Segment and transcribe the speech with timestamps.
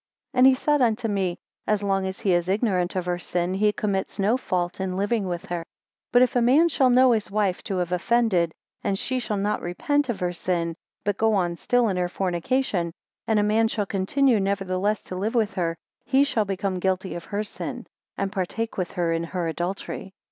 [0.33, 3.53] 5 And he said unto me, As long as he is ignorant of her sin,
[3.53, 5.63] he commits no fault in living with her;
[6.11, 8.51] but if a man shall know his wife to, have offended,
[8.83, 12.91] and she shall not repent of her sin, but go on still in her fornication,
[13.27, 17.25] and a man shall continue nevertheless to live with her, he shall become guilty of
[17.25, 17.85] her sin,
[18.17, 20.15] and partake with her in her adultery.